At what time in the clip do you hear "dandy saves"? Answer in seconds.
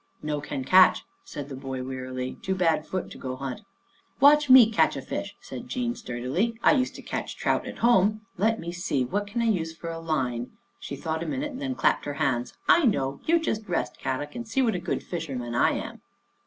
9.03-9.05